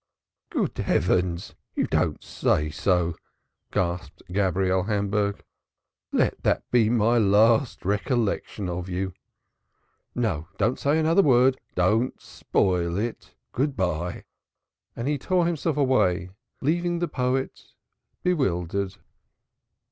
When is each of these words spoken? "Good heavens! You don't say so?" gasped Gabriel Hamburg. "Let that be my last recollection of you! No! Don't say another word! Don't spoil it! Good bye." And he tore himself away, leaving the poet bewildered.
"Good 0.49 0.75
heavens! 0.79 1.53
You 1.75 1.85
don't 1.85 2.23
say 2.23 2.71
so?" 2.71 3.15
gasped 3.71 4.23
Gabriel 4.31 4.85
Hamburg. 4.85 5.43
"Let 6.11 6.41
that 6.41 6.63
be 6.71 6.89
my 6.89 7.19
last 7.19 7.85
recollection 7.85 8.67
of 8.67 8.89
you! 8.89 9.13
No! 10.15 10.47
Don't 10.57 10.79
say 10.79 10.97
another 10.97 11.21
word! 11.21 11.59
Don't 11.75 12.19
spoil 12.19 12.97
it! 12.97 13.35
Good 13.51 13.75
bye." 13.77 14.23
And 14.95 15.07
he 15.07 15.19
tore 15.19 15.45
himself 15.45 15.77
away, 15.77 16.31
leaving 16.61 16.97
the 16.97 17.07
poet 17.07 17.61
bewildered. 18.23 18.95